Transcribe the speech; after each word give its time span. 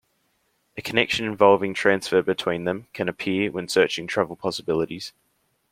A 0.77 0.81
connection 0.81 1.27
involving 1.27 1.75
transfer 1.75 2.23
between 2.23 2.63
them 2.63 2.87
can 2.91 3.07
appear 3.07 3.51
when 3.51 3.67
searching 3.67 4.07
travel 4.07 4.35
possibilities. 4.35 5.13